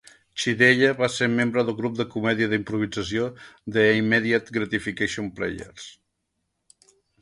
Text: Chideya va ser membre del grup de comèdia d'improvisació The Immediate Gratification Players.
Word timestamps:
Chideya 0.43 0.87
va 1.01 1.09
ser 1.15 1.27
membre 1.33 1.65
del 1.67 1.77
grup 1.81 1.99
de 1.99 2.07
comèdia 2.15 2.49
d'improvisació 2.55 3.29
The 3.77 3.87
Immediate 4.01 4.59
Gratification 4.59 5.33
Players. 5.41 5.91